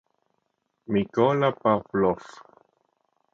Mykola 0.91 1.49
Pavlov 1.61 2.21